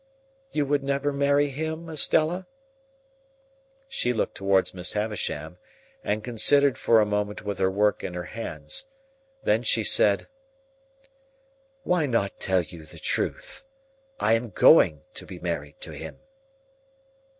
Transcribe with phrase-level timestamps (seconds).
[0.51, 2.47] "You would never marry him, Estella?"
[3.87, 5.59] She looked towards Miss Havisham,
[6.03, 8.87] and considered for a moment with her work in her hands.
[9.43, 10.27] Then she said,
[11.83, 13.63] "Why not tell you the truth?
[14.19, 16.17] I am going to be married to him."